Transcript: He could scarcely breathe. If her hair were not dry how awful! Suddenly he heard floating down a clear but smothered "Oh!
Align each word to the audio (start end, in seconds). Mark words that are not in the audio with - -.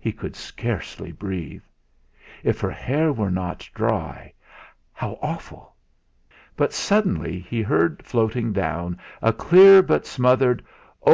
He 0.00 0.10
could 0.10 0.34
scarcely 0.34 1.12
breathe. 1.12 1.62
If 2.42 2.60
her 2.60 2.72
hair 2.72 3.12
were 3.12 3.30
not 3.30 3.70
dry 3.72 4.32
how 4.92 5.16
awful! 5.22 5.76
Suddenly 6.70 7.38
he 7.38 7.62
heard 7.62 8.04
floating 8.04 8.52
down 8.52 8.98
a 9.22 9.32
clear 9.32 9.80
but 9.80 10.06
smothered 10.06 10.64
"Oh! 11.04 11.08